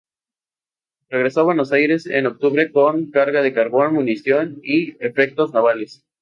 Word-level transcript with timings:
Regresó 1.09 1.41
a 1.41 1.43
Buenos 1.43 1.71
Aires 1.73 2.07
en 2.07 2.25
octubre 2.25 2.71
con 2.71 3.11
carga 3.11 3.43
de 3.43 3.53
carbón, 3.53 3.93
munición 3.93 4.59
y 4.63 4.95
efectos 4.99 5.53
navales. 5.53 6.03